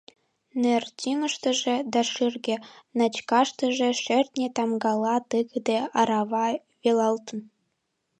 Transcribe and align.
Нер 0.61 0.83
тӱҥыштыжӧ 0.99 1.75
да 1.93 2.01
шӱргӧ 2.11 2.55
начкаштыже 2.97 3.89
шӧртньӧ 4.03 4.47
тамгала 4.55 5.15
тыгыде 5.29 5.77
арава 5.99 6.47
велалтын. 6.81 7.39